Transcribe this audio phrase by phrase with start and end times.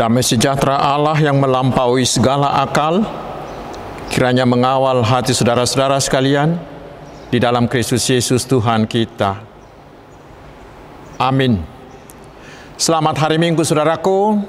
[0.00, 3.04] Damai sejahtera Allah yang melampaui segala akal,
[4.08, 6.56] kiranya mengawal hati saudara-saudara sekalian
[7.28, 9.44] di dalam Kristus Yesus Tuhan kita.
[11.20, 11.60] Amin.
[12.80, 14.40] Selamat hari Minggu saudaraku.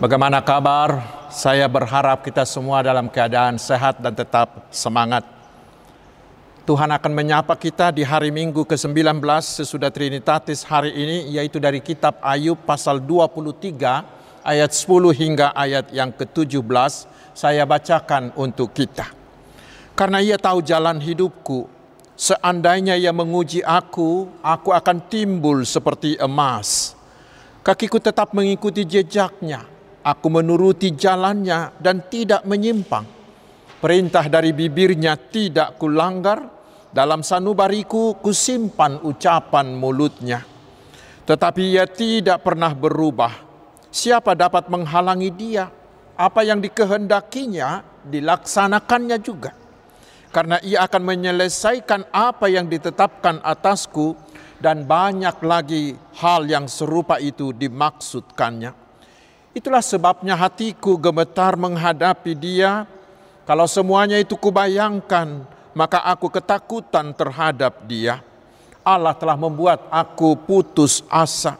[0.00, 1.04] Bagaimana kabar?
[1.28, 5.20] Saya berharap kita semua dalam keadaan sehat dan tetap semangat.
[6.64, 12.16] Tuhan akan menyapa kita di hari Minggu ke-19 sesudah Trinitatis hari ini yaitu dari kitab
[12.24, 19.08] Ayub pasal 23 ayat 10 hingga ayat yang ke-17 saya bacakan untuk kita.
[19.96, 21.68] Karena ia tahu jalan hidupku,
[22.16, 26.96] seandainya ia menguji aku, aku akan timbul seperti emas.
[27.60, 29.68] Kakiku tetap mengikuti jejaknya,
[30.00, 33.04] aku menuruti jalannya dan tidak menyimpang.
[33.80, 36.60] Perintah dari bibirnya tidak kulanggar,
[36.90, 40.42] dalam sanubariku kusimpan ucapan mulutnya.
[41.24, 43.49] Tetapi ia tidak pernah berubah,
[43.90, 45.66] Siapa dapat menghalangi dia?
[46.14, 49.50] Apa yang dikehendakinya dilaksanakannya juga.
[50.30, 54.14] Karena ia akan menyelesaikan apa yang ditetapkan atasku
[54.62, 58.70] dan banyak lagi hal yang serupa itu dimaksudkannya.
[59.50, 62.86] Itulah sebabnya hatiku gemetar menghadapi dia.
[63.42, 65.42] Kalau semuanya itu kubayangkan,
[65.74, 68.22] maka aku ketakutan terhadap dia.
[68.86, 71.58] Allah telah membuat aku putus asa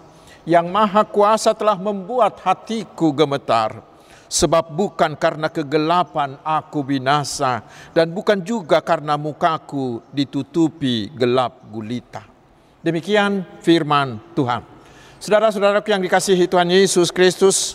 [0.48, 3.82] yang maha kuasa telah membuat hatiku gemetar.
[4.30, 12.22] Sebab bukan karena kegelapan aku binasa dan bukan juga karena mukaku ditutupi gelap gulita.
[12.78, 14.62] Demikian firman Tuhan.
[15.18, 17.74] Saudara-saudaraku yang dikasihi Tuhan Yesus Kristus,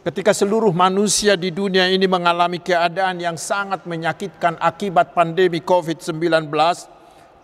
[0.00, 6.48] ketika seluruh manusia di dunia ini mengalami keadaan yang sangat menyakitkan akibat pandemi COVID-19,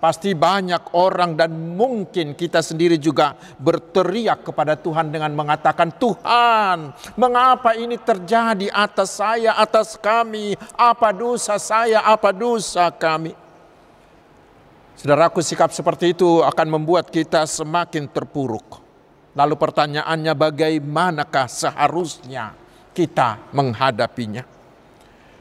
[0.06, 7.74] Pasti banyak orang dan mungkin kita sendiri juga berteriak kepada Tuhan dengan mengatakan, "Tuhan, mengapa
[7.74, 10.54] ini terjadi atas saya, atas kami?
[10.78, 13.34] Apa dosa saya, apa dosa kami?"
[14.94, 18.78] Saudaraku, sikap seperti itu akan membuat kita semakin terpuruk.
[19.34, 22.54] Lalu pertanyaannya, bagaimanakah seharusnya
[22.94, 24.46] kita menghadapinya?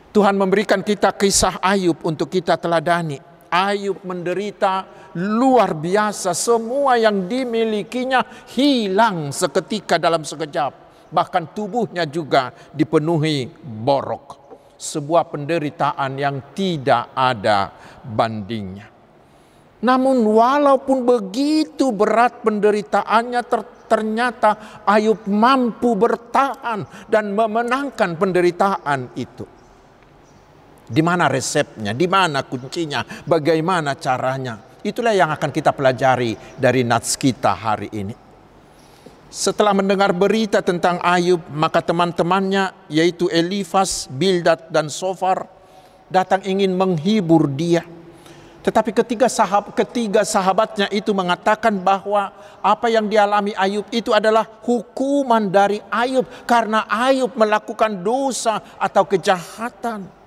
[0.09, 4.84] Tuhan memberikan kita kisah Ayub untuk kita teladani Ayub menderita
[5.16, 6.36] luar biasa.
[6.36, 8.20] Semua yang dimilikinya
[8.52, 10.84] hilang seketika dalam sekejap.
[11.08, 14.44] Bahkan tubuhnya juga dipenuhi borok.
[14.76, 17.72] Sebuah penderitaan yang tidak ada
[18.04, 18.92] bandingnya.
[19.80, 23.40] Namun walaupun begitu berat penderitaannya
[23.88, 29.55] ternyata Ayub mampu bertahan dan memenangkan penderitaan itu.
[30.85, 34.62] Di mana resepnya, di mana kuncinya, bagaimana caranya.
[34.85, 38.13] Itulah yang akan kita pelajari dari nats kita hari ini.
[39.34, 45.50] Setelah mendengar berita tentang Ayub, maka teman-temannya yaitu Elifas, Bildad dan Sofar
[46.07, 47.84] datang ingin menghibur dia.
[48.66, 52.34] Tetapi ketiga, sahab, ketiga sahabatnya itu mengatakan bahwa
[52.66, 60.25] apa yang dialami Ayub itu adalah hukuman dari Ayub karena Ayub melakukan dosa atau kejahatan.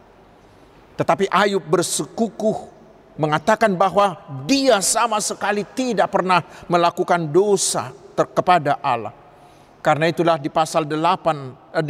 [0.98, 2.75] Tetapi Ayub bersekukuh
[3.14, 4.19] mengatakan bahwa
[4.50, 7.94] dia sama sekali tidak pernah melakukan dosa
[8.34, 9.14] kepada Allah.
[9.78, 11.84] Karena itulah di pasal 8 eh,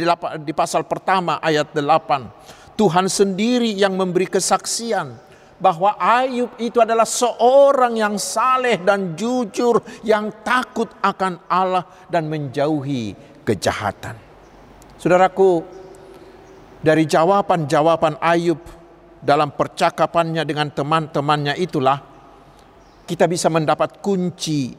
[0.45, 5.17] di pasal pertama ayat 8 Tuhan sendiri yang memberi kesaksian
[5.59, 13.11] bahwa Ayub itu adalah seorang yang saleh dan jujur yang takut akan Allah dan menjauhi
[13.43, 14.15] kejahatan.
[14.95, 15.59] Saudaraku,
[16.79, 18.78] dari jawaban-jawaban Ayub
[19.19, 21.99] dalam percakapannya dengan teman-temannya itulah
[23.03, 24.71] kita bisa mendapat kunci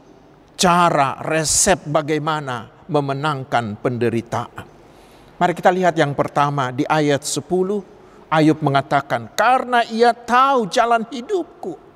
[0.57, 4.65] cara resep bagaimana memenangkan penderitaan.
[5.37, 11.90] Mari kita lihat yang pertama di ayat 10 Ayub mengatakan karena ia tahu jalan hidupku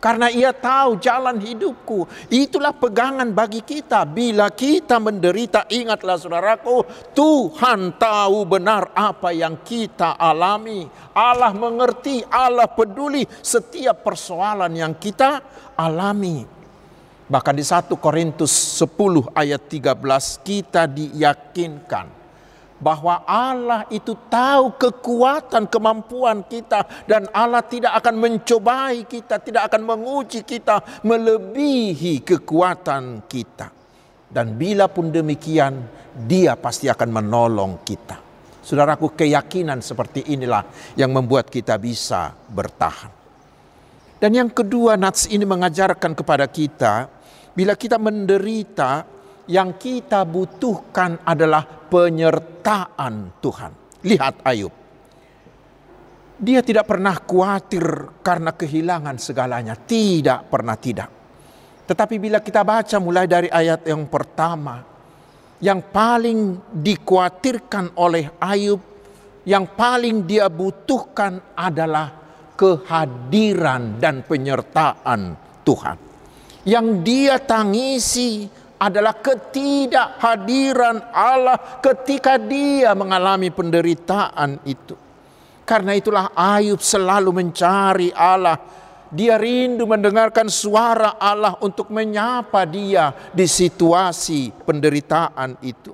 [0.00, 2.08] karena ia tahu jalan hidupku.
[2.32, 4.08] Itulah pegangan bagi kita.
[4.08, 6.82] Bila kita menderita, ingatlah saudaraku,
[7.12, 10.88] Tuhan tahu benar apa yang kita alami.
[11.12, 15.44] Allah mengerti, Allah peduli setiap persoalan yang kita
[15.76, 16.48] alami.
[17.30, 18.50] Bahkan di 1 Korintus
[18.82, 19.94] 10 ayat 13
[20.42, 22.19] kita diyakinkan
[22.80, 29.84] bahwa Allah itu tahu kekuatan kemampuan kita dan Allah tidak akan mencobai kita, tidak akan
[29.84, 33.68] menguji kita melebihi kekuatan kita.
[34.30, 38.18] Dan bila pun demikian, Dia pasti akan menolong kita.
[38.60, 43.10] Saudaraku, keyakinan seperti inilah yang membuat kita bisa bertahan.
[44.20, 47.08] Dan yang kedua, Nats ini mengajarkan kepada kita,
[47.56, 49.02] bila kita menderita,
[49.48, 53.72] yang kita butuhkan adalah penyertaan Tuhan.
[54.04, 54.74] Lihat Ayub.
[56.40, 57.84] Dia tidak pernah khawatir
[58.24, 59.76] karena kehilangan segalanya.
[59.76, 61.10] Tidak pernah tidak.
[61.84, 64.80] Tetapi bila kita baca mulai dari ayat yang pertama,
[65.60, 68.80] yang paling dikhawatirkan oleh Ayub,
[69.44, 72.08] yang paling dia butuhkan adalah
[72.56, 75.96] kehadiran dan penyertaan Tuhan.
[76.64, 78.44] Yang dia tangisi
[78.80, 84.96] adalah ketidakhadiran Allah ketika dia mengalami penderitaan itu.
[85.68, 88.56] Karena itulah Ayub selalu mencari Allah.
[89.12, 95.92] Dia rindu mendengarkan suara Allah untuk menyapa dia di situasi penderitaan itu.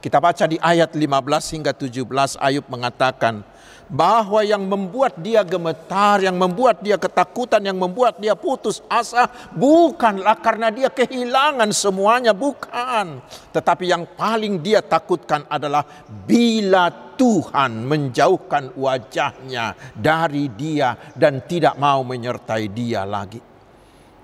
[0.00, 3.44] Kita baca di ayat 15 hingga 17 Ayub mengatakan,
[3.90, 10.38] bahwa yang membuat dia gemetar, yang membuat dia ketakutan, yang membuat dia putus asa bukanlah
[10.38, 13.18] karena dia kehilangan semuanya, bukan.
[13.50, 16.88] Tetapi yang paling dia takutkan adalah bila
[17.18, 23.42] Tuhan menjauhkan wajahnya dari dia dan tidak mau menyertai dia lagi.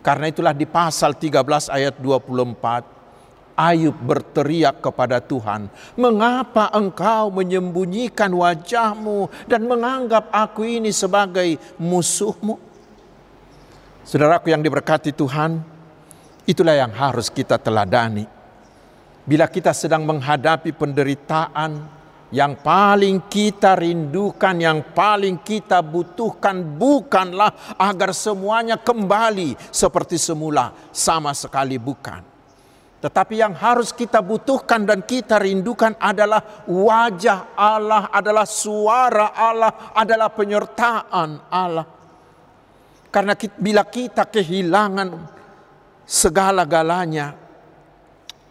[0.00, 2.95] Karena itulah di pasal 13 ayat 24
[3.56, 12.61] Ayub berteriak kepada Tuhan, "Mengapa engkau menyembunyikan wajahmu dan menganggap aku ini sebagai musuhmu?"
[14.05, 15.58] Saudaraku yang diberkati Tuhan,
[16.44, 18.29] itulah yang harus kita teladani.
[19.26, 21.97] Bila kita sedang menghadapi penderitaan
[22.31, 31.35] yang paling kita rindukan, yang paling kita butuhkan bukanlah agar semuanya kembali seperti semula, sama
[31.35, 32.36] sekali bukan
[32.96, 40.32] tetapi yang harus kita butuhkan dan kita rindukan adalah wajah Allah, adalah suara Allah, adalah
[40.32, 41.87] penyertaan Allah.
[43.12, 45.08] Karena bila kita kehilangan
[46.08, 47.37] segala-galanya,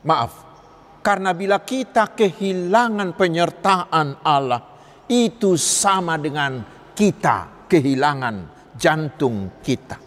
[0.06, 0.34] maaf,
[1.02, 4.62] karena bila kita kehilangan penyertaan Allah,
[5.10, 6.62] itu sama dengan
[6.94, 8.36] kita kehilangan
[8.78, 9.98] jantung kita.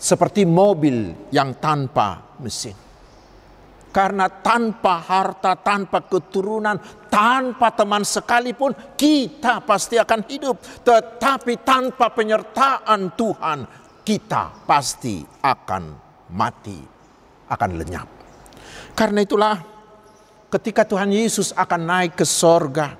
[0.00, 2.89] Seperti mobil yang tanpa mesin.
[3.90, 6.78] Karena tanpa harta, tanpa keturunan,
[7.10, 10.62] tanpa teman sekalipun kita pasti akan hidup.
[10.86, 13.58] Tetapi tanpa penyertaan Tuhan
[14.06, 15.82] kita pasti akan
[16.30, 16.78] mati,
[17.50, 18.08] akan lenyap.
[18.94, 19.58] Karena itulah
[20.50, 22.94] ketika Tuhan Yesus akan naik ke sorga,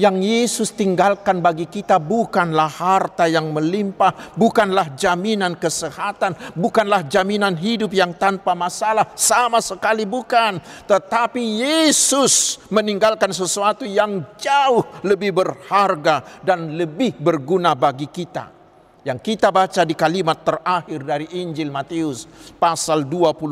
[0.00, 7.92] yang Yesus tinggalkan bagi kita bukanlah harta yang melimpah, bukanlah jaminan kesehatan, bukanlah jaminan hidup
[7.92, 10.56] yang tanpa masalah, sama sekali bukan.
[10.88, 18.56] Tetapi Yesus meninggalkan sesuatu yang jauh lebih berharga dan lebih berguna bagi kita.
[19.00, 22.28] Yang kita baca di kalimat terakhir dari Injil Matius
[22.60, 23.48] pasal 28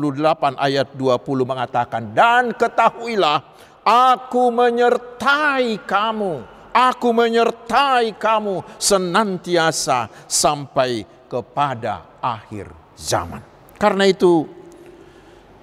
[0.53, 3.41] ayat 20 mengatakan dan ketahuilah
[3.89, 13.41] Aku menyertai kamu, aku menyertai kamu senantiasa sampai kepada akhir zaman.
[13.81, 14.45] Karena itu,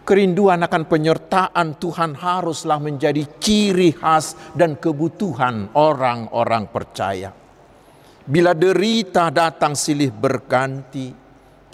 [0.02, 7.30] kerinduan akan penyertaan Tuhan haruslah menjadi ciri khas dan kebutuhan orang-orang percaya.
[8.26, 11.25] Bila derita datang silih berganti,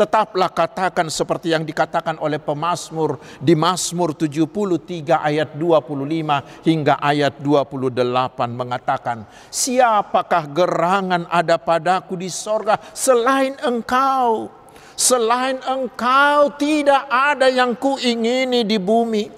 [0.02, 8.02] Tetaplah katakan seperti yang dikatakan oleh pemazmur di Mazmur 73 ayat 25 hingga ayat 28
[8.50, 14.50] mengatakan, Siapakah gerangan ada padaku di sorga selain engkau?
[14.98, 19.30] Selain engkau tidak ada yang kuingini di bumi.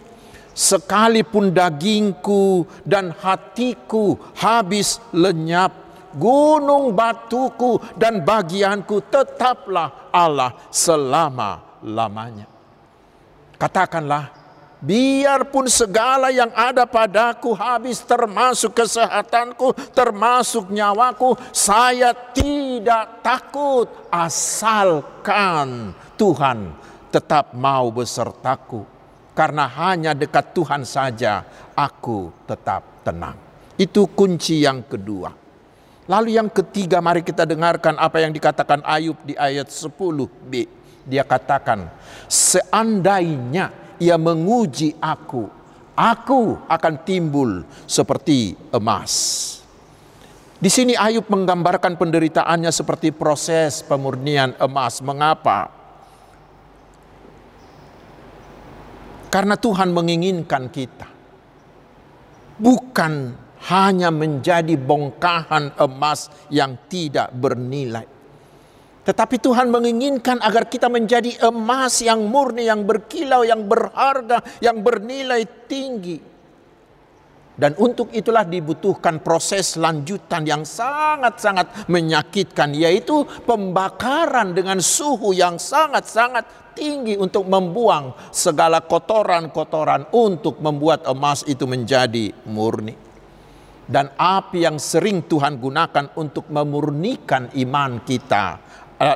[0.57, 5.84] Sekalipun dagingku dan hatiku habis lenyap,
[6.15, 12.47] gunung batuku dan bagianku tetaplah Allah selama-lamanya.
[13.55, 14.31] Katakanlah,
[14.83, 26.77] biarpun segala yang ada padaku habis termasuk kesehatanku, termasuk nyawaku, saya tidak takut asalkan Tuhan
[27.09, 28.85] tetap mau besertaku.
[29.35, 31.43] Karena hanya dekat Tuhan saja
[31.75, 33.35] aku tetap tenang.
[33.75, 35.44] Itu kunci yang kedua.
[36.05, 40.53] Lalu yang ketiga mari kita dengarkan apa yang dikatakan Ayub di ayat 10b.
[41.05, 41.89] Dia katakan,
[42.29, 45.49] seandainya ia menguji aku,
[45.97, 49.13] aku akan timbul seperti emas.
[50.61, 55.05] Di sini Ayub menggambarkan penderitaannya seperti proses pemurnian emas.
[55.05, 55.69] Mengapa?
[59.29, 61.15] Karena Tuhan menginginkan kita
[62.59, 68.05] bukan hanya menjadi bongkahan emas yang tidak bernilai.
[69.05, 75.45] Tetapi Tuhan menginginkan agar kita menjadi emas yang murni, yang berkilau, yang berharga, yang bernilai
[75.69, 76.33] tinggi.
[77.55, 86.75] Dan untuk itulah dibutuhkan proses lanjutan yang sangat-sangat menyakitkan, yaitu pembakaran dengan suhu yang sangat-sangat
[86.75, 93.04] tinggi untuk membuang segala kotoran-kotoran untuk membuat emas itu menjadi murni.
[93.85, 98.45] Dan api yang sering Tuhan gunakan untuk memurnikan iman kita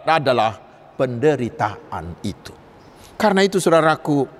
[0.04, 0.52] adalah
[0.92, 2.52] penderitaan itu.
[3.16, 4.38] Karena itu saudaraku,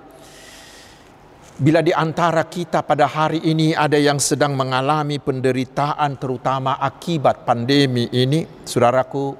[1.59, 8.07] Bila di antara kita pada hari ini ada yang sedang mengalami penderitaan terutama akibat pandemi
[8.15, 9.35] ini, saudaraku,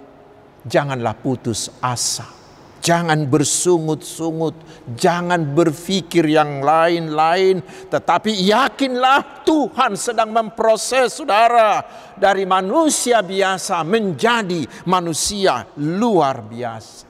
[0.67, 2.38] janganlah putus asa.
[2.80, 4.56] Jangan bersungut-sungut,
[4.96, 7.60] jangan berpikir yang lain-lain,
[7.92, 11.84] tetapi yakinlah Tuhan sedang memproses saudara
[12.16, 17.10] dari manusia biasa menjadi manusia luar biasa.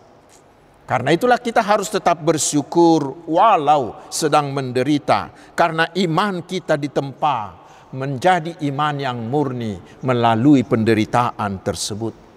[0.89, 5.29] Karena itulah kita harus tetap bersyukur walau sedang menderita.
[5.53, 12.28] Karena iman kita ditempa menjadi iman yang murni melalui penderitaan tersebut.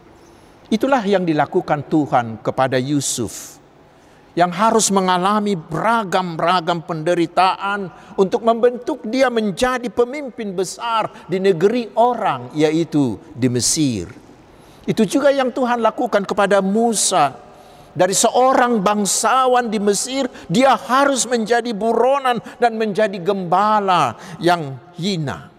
[0.72, 3.60] Itulah yang dilakukan Tuhan kepada Yusuf
[4.32, 13.20] yang harus mengalami beragam-ragam penderitaan untuk membentuk dia menjadi pemimpin besar di negeri orang yaitu
[13.36, 14.08] di Mesir.
[14.88, 17.36] Itu juga yang Tuhan lakukan kepada Musa
[17.92, 25.51] dari seorang bangsawan di Mesir, dia harus menjadi buronan dan menjadi gembala yang hina.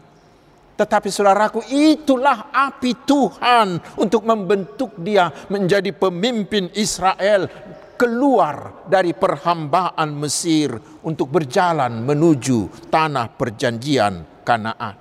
[0.74, 7.46] Tetapi saudaraku, itulah api Tuhan untuk membentuk dia menjadi pemimpin Israel
[7.94, 10.74] keluar dari perhambaan Mesir
[11.06, 14.98] untuk berjalan menuju tanah perjanjian Kanaan.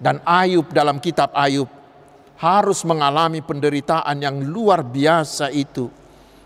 [0.00, 1.68] Dan Ayub dalam kitab Ayub
[2.40, 6.00] harus mengalami penderitaan yang luar biasa itu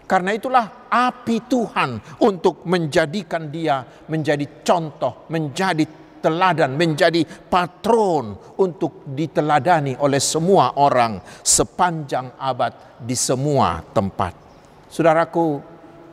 [0.04, 10.00] karena itulah api Tuhan untuk menjadikan dia menjadi contoh, menjadi teladan, menjadi patron untuk diteladani
[10.00, 14.32] oleh semua orang sepanjang abad di semua tempat.
[14.88, 15.60] Saudaraku,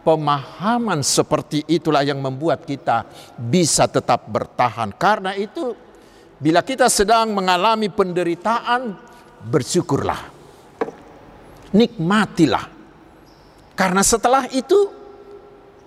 [0.03, 3.08] pemahaman seperti itulah yang membuat kita
[3.39, 4.91] bisa tetap bertahan.
[5.00, 5.72] Karena itu,
[6.36, 8.91] bila kita sedang mengalami penderitaan,
[9.48, 10.44] bersyukurlah.
[11.72, 12.82] Nikmatilah
[13.82, 14.91] karena setelah itu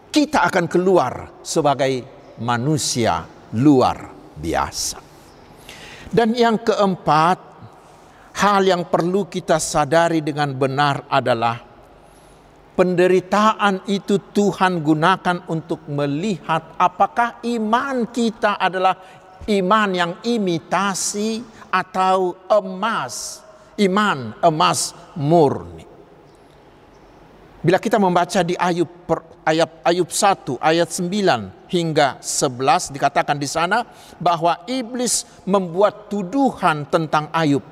[0.09, 2.03] kita akan keluar sebagai
[2.41, 3.23] manusia
[3.55, 4.99] luar biasa.
[6.11, 7.39] Dan yang keempat,
[8.39, 11.59] hal yang perlu kita sadari dengan benar adalah
[12.75, 18.99] penderitaan itu Tuhan gunakan untuk melihat apakah iman kita adalah
[19.47, 23.43] iman yang imitasi atau emas,
[23.79, 25.94] iman emas murni.
[27.65, 29.09] Bila kita membaca di Ayub
[29.41, 33.89] ayat Ayub 1 ayat 9 hingga 11 dikatakan di sana
[34.21, 37.65] bahwa iblis membuat tuduhan tentang Ayub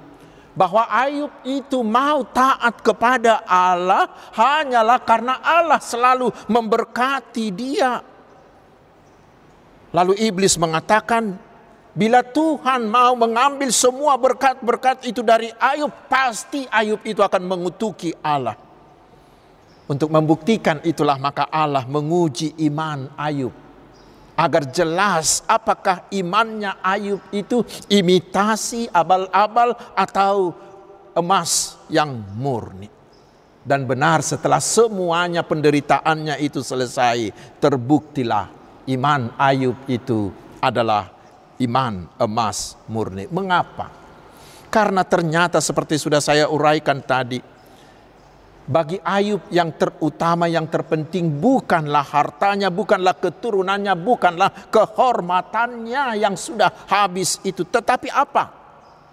[0.56, 8.00] bahwa Ayub itu mau taat kepada Allah hanyalah karena Allah selalu memberkati dia.
[9.92, 11.36] Lalu iblis mengatakan,
[11.92, 18.71] bila Tuhan mau mengambil semua berkat-berkat itu dari Ayub, pasti Ayub itu akan mengutuki Allah.
[19.90, 23.50] Untuk membuktikan itulah maka Allah menguji iman Ayub.
[24.32, 30.56] Agar jelas apakah imannya Ayub itu imitasi abal-abal atau
[31.12, 32.88] emas yang murni.
[33.62, 37.30] Dan benar setelah semuanya penderitaannya itu selesai,
[37.62, 38.50] terbuktilah
[38.90, 41.10] iman Ayub itu adalah
[41.62, 43.30] iman emas murni.
[43.30, 43.90] Mengapa?
[44.72, 47.38] Karena ternyata seperti sudah saya uraikan tadi,
[48.62, 57.42] bagi Ayub yang terutama, yang terpenting bukanlah hartanya, bukanlah keturunannya, bukanlah kehormatannya yang sudah habis
[57.42, 57.66] itu.
[57.66, 58.44] Tetapi apa?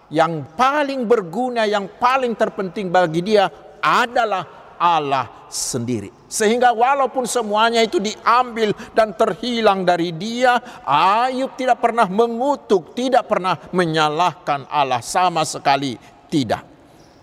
[0.09, 3.49] Yang paling berguna, yang paling terpenting bagi dia
[3.81, 6.13] adalah Allah sendiri.
[6.29, 13.57] Sehingga walaupun semuanya itu diambil dan terhilang dari dia, Ayub tidak pernah mengutuk, tidak pernah
[13.73, 15.97] menyalahkan Allah sama sekali,
[16.29, 16.68] tidak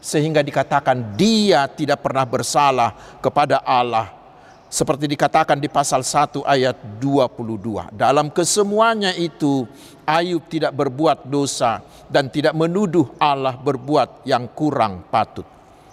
[0.07, 4.15] sehingga dikatakan dia tidak pernah bersalah kepada Allah.
[4.71, 9.67] Seperti dikatakan di pasal 1 ayat 22 dalam kesemuanya itu
[10.07, 15.47] Ayub tidak berbuat dosa dan tidak menuduh Allah berbuat yang kurang patut.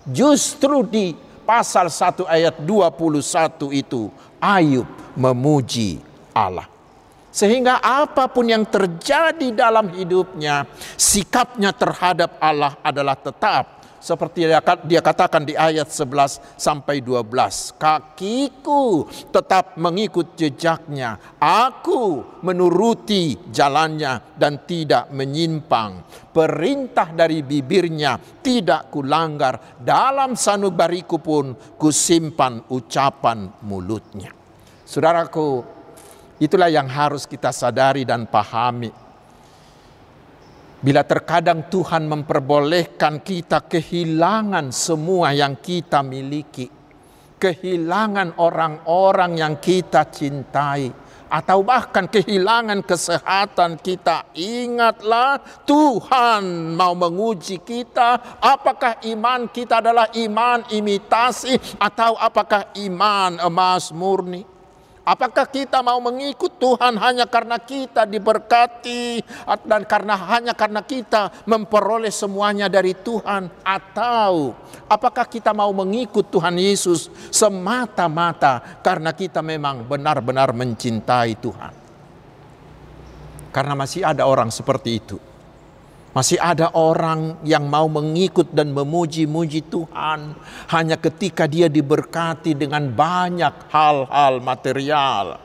[0.06, 1.14] Justru di
[1.46, 4.86] pasal 1 ayat 21 itu Ayub
[5.18, 6.02] memuji
[6.34, 6.70] Allah.
[7.34, 14.52] Sehingga apa pun yang terjadi dalam hidupnya sikapnya terhadap Allah adalah tetap seperti
[14.84, 21.16] dia katakan di ayat 11 sampai 12 kakiku tetap mengikut jejaknya.
[21.40, 26.04] Aku menuruti jalannya dan tidak menyimpang.
[26.36, 29.80] Perintah dari bibirnya tidak kulanggar.
[29.80, 34.36] Dalam sanubariku pun kusimpan ucapan mulutnya.
[34.84, 35.64] Saudaraku
[36.44, 39.03] itulah yang harus kita sadari dan pahami
[40.84, 46.68] Bila terkadang Tuhan memperbolehkan kita kehilangan semua yang kita miliki,
[47.40, 50.92] kehilangan orang-orang yang kita cintai,
[51.32, 58.38] atau bahkan kehilangan kesehatan kita, ingatlah Tuhan mau menguji kita.
[58.44, 64.53] Apakah iman kita adalah iman imitasi, atau apakah iman emas murni?
[65.04, 69.20] Apakah kita mau mengikut Tuhan hanya karena kita diberkati
[69.68, 74.56] dan karena hanya karena kita memperoleh semuanya dari Tuhan atau
[74.88, 81.74] apakah kita mau mengikut Tuhan Yesus semata-mata karena kita memang benar-benar mencintai Tuhan?
[83.52, 85.20] Karena masih ada orang seperti itu.
[86.14, 90.38] Masih ada orang yang mau mengikut dan memuji-muji Tuhan
[90.70, 95.42] hanya ketika dia diberkati dengan banyak hal-hal material.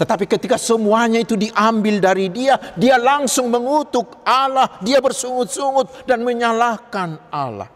[0.00, 7.20] Tetapi ketika semuanya itu diambil dari dia, dia langsung mengutuk Allah, dia bersungut-sungut dan menyalahkan
[7.28, 7.68] Allah.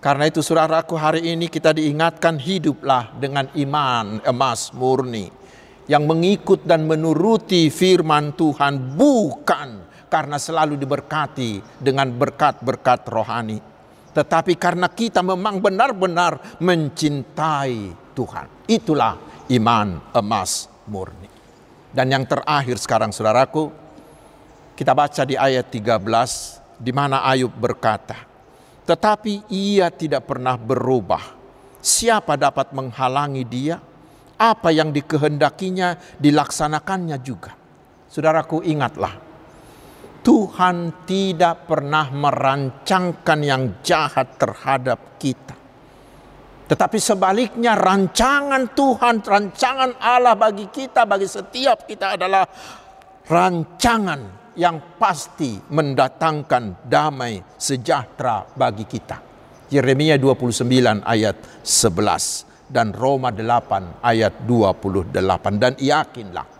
[0.00, 5.28] Karena itu saudaraku hari ini kita diingatkan hiduplah dengan iman emas murni.
[5.84, 9.83] Yang mengikut dan menuruti firman Tuhan bukan
[10.14, 13.58] karena selalu diberkati dengan berkat-berkat rohani.
[14.14, 18.46] Tetapi karena kita memang benar-benar mencintai Tuhan.
[18.70, 19.18] Itulah
[19.50, 21.26] iman emas murni.
[21.90, 23.74] Dan yang terakhir sekarang saudaraku,
[24.78, 28.22] kita baca di ayat 13 di mana Ayub berkata,
[28.86, 31.42] "Tetapi ia tidak pernah berubah.
[31.82, 33.82] Siapa dapat menghalangi dia?
[34.38, 37.54] Apa yang dikehendakinya dilaksanakannya juga."
[38.10, 39.33] Saudaraku ingatlah,
[40.24, 45.52] Tuhan tidak pernah merancangkan yang jahat terhadap kita.
[46.64, 52.48] Tetapi sebaliknya rancangan Tuhan, rancangan Allah bagi kita, bagi setiap kita adalah
[53.28, 59.20] rancangan yang pasti mendatangkan damai sejahtera bagi kita.
[59.68, 66.53] Yeremia 29 ayat 11 dan Roma 8 ayat 28 dan yakinlah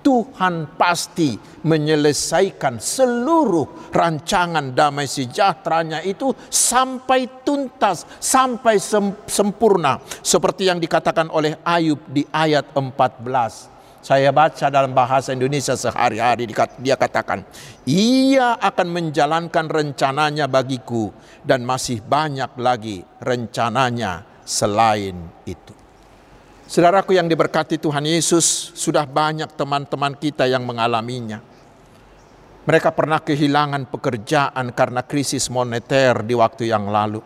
[0.00, 8.80] Tuhan pasti menyelesaikan seluruh rancangan damai sejahteranya itu sampai tuntas, sampai
[9.28, 10.00] sempurna.
[10.24, 13.80] Seperti yang dikatakan oleh Ayub di ayat 14.
[14.00, 16.48] Saya baca dalam bahasa Indonesia sehari-hari
[16.80, 17.44] dia katakan,
[17.84, 21.12] ia akan menjalankan rencananya bagiku
[21.44, 25.79] dan masih banyak lagi rencananya selain itu.
[26.70, 31.42] Saudaraku yang diberkati Tuhan Yesus, sudah banyak teman-teman kita yang mengalaminya.
[32.62, 37.18] Mereka pernah kehilangan pekerjaan karena krisis moneter di waktu yang lalu.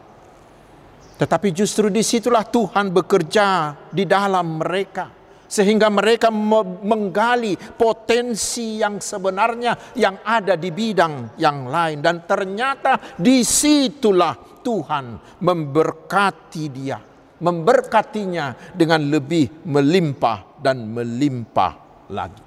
[1.20, 5.12] Tetapi justru di situlah Tuhan bekerja di dalam mereka.
[5.44, 6.32] Sehingga mereka
[6.80, 12.00] menggali potensi yang sebenarnya yang ada di bidang yang lain.
[12.00, 17.12] Dan ternyata di situlah Tuhan memberkati dia
[17.44, 21.72] memberkatinya dengan lebih melimpah dan melimpah
[22.08, 22.44] lagi.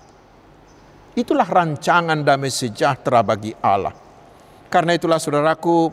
[1.14, 3.94] Itulah rancangan damai sejahtera bagi Allah.
[4.70, 5.90] Karena itulah saudaraku,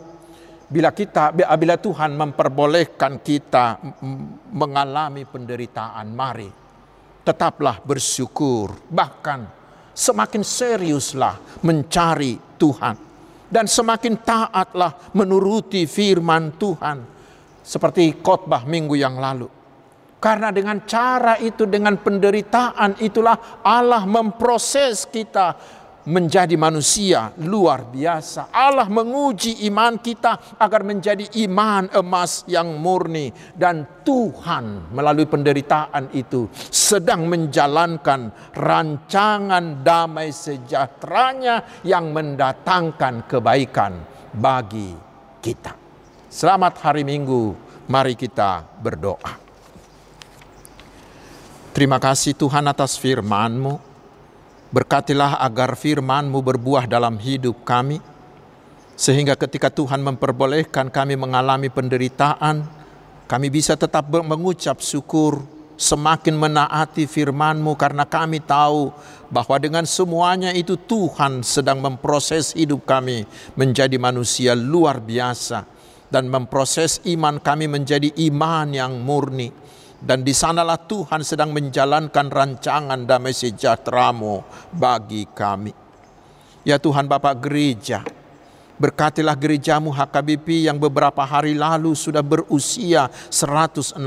[0.69, 3.81] bila kita bila Tuhan memperbolehkan kita
[4.53, 6.49] mengalami penderitaan, mari
[7.25, 9.49] tetaplah bersyukur, bahkan
[9.97, 12.97] semakin seriuslah mencari Tuhan
[13.49, 17.14] dan semakin taatlah menuruti firman Tuhan
[17.65, 19.49] seperti khotbah minggu yang lalu.
[20.21, 25.53] Karena dengan cara itu, dengan penderitaan itulah Allah memproses kita
[26.05, 28.53] menjadi manusia luar biasa.
[28.53, 33.33] Allah menguji iman kita agar menjadi iman emas yang murni.
[33.53, 43.93] Dan Tuhan melalui penderitaan itu sedang menjalankan rancangan damai sejahteranya yang mendatangkan kebaikan
[44.37, 44.93] bagi
[45.41, 45.84] kita.
[46.35, 47.55] Selamat hari Minggu,
[47.87, 49.39] mari kita berdoa.
[51.71, 53.79] Terima kasih Tuhan atas firman-Mu.
[54.75, 58.03] Berkatilah agar firman-Mu berbuah dalam hidup kami.
[58.99, 62.67] Sehingga ketika Tuhan memperbolehkan kami mengalami penderitaan,
[63.31, 65.39] kami bisa tetap mengucap syukur
[65.79, 68.91] semakin menaati firman-Mu karena kami tahu
[69.31, 73.23] bahwa dengan semuanya itu Tuhan sedang memproses hidup kami
[73.55, 75.74] menjadi manusia luar biasa
[76.15, 79.51] dan memproses iman kami menjadi iman yang murni.
[79.99, 85.75] Dan di sanalah Tuhan sedang menjalankan rancangan damai sejahteramu bagi kami.
[86.63, 88.07] Ya Tuhan Bapak Gereja,
[88.79, 93.99] berkatilah gerejamu HKBP yang beberapa hari lalu sudah berusia 160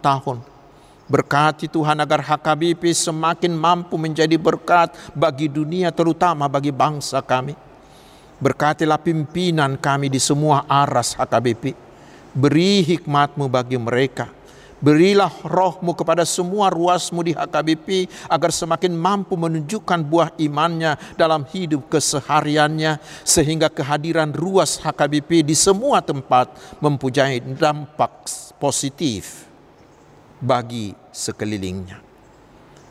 [0.00, 0.38] tahun.
[1.06, 7.71] Berkati Tuhan agar HKBP semakin mampu menjadi berkat bagi dunia terutama bagi bangsa kami.
[8.42, 11.78] Berkatilah pimpinan kami di semua aras HKBP.
[12.34, 14.26] Beri hikmatmu bagi mereka.
[14.82, 21.86] Berilah rohmu kepada semua ruasmu di HKBP agar semakin mampu menunjukkan buah imannya dalam hidup
[21.86, 26.50] kesehariannya sehingga kehadiran ruas HKBP di semua tempat
[26.82, 28.26] mempunyai dampak
[28.58, 29.46] positif
[30.42, 32.02] bagi sekelilingnya.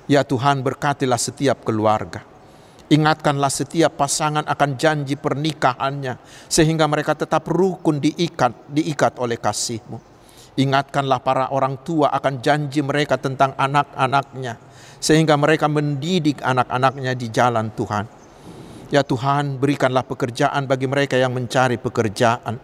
[0.08, 2.31] Ya Tuhan berkatilah setiap keluarga
[2.92, 6.20] Ingatkanlah setiap pasangan akan janji pernikahannya
[6.52, 9.96] sehingga mereka tetap rukun diikat diikat oleh kasihmu.
[10.60, 14.60] Ingatkanlah para orang tua akan janji mereka tentang anak-anaknya
[15.00, 18.06] sehingga mereka mendidik anak-anaknya di jalan Tuhan.
[18.92, 22.60] Ya Tuhan, berikanlah pekerjaan bagi mereka yang mencari pekerjaan.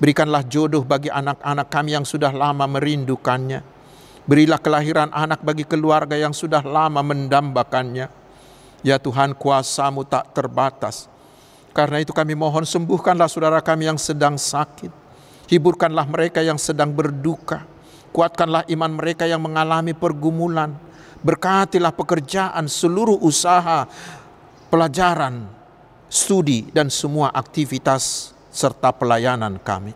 [0.00, 3.60] Berikanlah jodoh bagi anak-anak kami yang sudah lama merindukannya.
[4.24, 8.19] Berilah kelahiran anak bagi keluarga yang sudah lama mendambakannya.
[8.80, 11.10] Ya Tuhan kuasamu tak terbatas.
[11.70, 14.90] Karena itu kami mohon sembuhkanlah saudara kami yang sedang sakit.
[15.46, 17.66] Hiburkanlah mereka yang sedang berduka.
[18.10, 20.74] Kuatkanlah iman mereka yang mengalami pergumulan.
[21.20, 23.84] Berkatilah pekerjaan, seluruh usaha,
[24.72, 25.46] pelajaran,
[26.08, 29.92] studi, dan semua aktivitas serta pelayanan kami.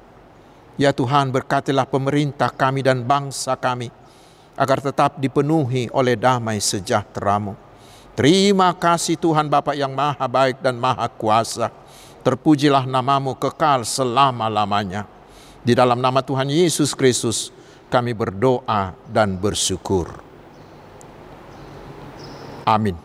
[0.76, 3.90] Ya Tuhan berkatilah pemerintah kami dan bangsa kami
[4.54, 7.63] agar tetap dipenuhi oleh damai sejahteramu.
[8.14, 11.70] Terima kasih Tuhan Bapa yang maha baik dan maha kuasa.
[12.22, 15.04] Terpujilah namamu kekal selama-lamanya.
[15.66, 17.50] Di dalam nama Tuhan Yesus Kristus
[17.90, 20.08] kami berdoa dan bersyukur.
[22.64, 23.03] Amin.